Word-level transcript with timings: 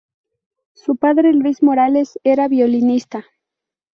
Su 0.73 0.95
padre, 0.95 1.31
Luis 1.31 1.61
Morales 1.61 2.17
era 2.23 2.47
violinista. 2.47 3.23